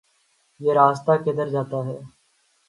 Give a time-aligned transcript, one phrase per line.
[0.59, 1.97] یہ راستہ کدھر جاتا ہے